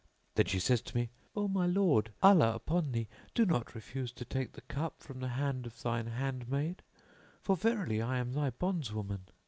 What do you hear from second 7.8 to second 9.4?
I am thy bondswoman.'